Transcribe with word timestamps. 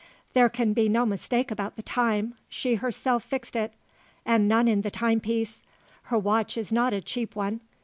There 0.33 0.49
can 0.49 0.73
be 0.73 0.89
no 0.89 1.05
mistake 1.05 1.51
about 1.51 1.75
the 1.75 1.83
time 1.83 2.33
she 2.49 2.73
herself 2.73 3.23
fixed 3.23 3.55
it. 3.55 3.71
And 4.25 4.47
none 4.47 4.67
in 4.67 4.81
the 4.81 4.89
timepiece. 4.89 5.61
Her 6.05 6.17
watch 6.17 6.57
is 6.57 6.73
not 6.73 6.91
a 6.91 7.01
cheap 7.01 7.35
one. 7.35 7.61